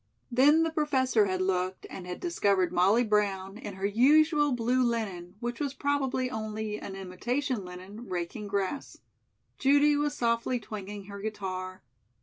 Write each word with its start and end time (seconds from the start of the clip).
Then 0.31 0.63
the 0.63 0.71
Professor 0.71 1.27
had 1.27 1.43
looked 1.43 1.85
and 1.87 2.07
had 2.07 2.19
discovered 2.19 2.73
Molly 2.73 3.03
Brown, 3.03 3.59
in 3.59 3.75
her 3.75 3.85
usual 3.85 4.51
blue 4.51 4.81
linen 4.81 5.35
which 5.39 5.59
was 5.59 5.75
probably 5.75 6.27
only 6.27 6.79
an 6.79 6.95
imitation 6.95 7.63
linen 7.63 8.09
raking 8.09 8.47
grass. 8.47 8.97
Judy 9.59 9.95
was 9.95 10.15
softly 10.15 10.59
twanging 10.59 11.03
her 11.05 11.19
guitar. 11.21 11.83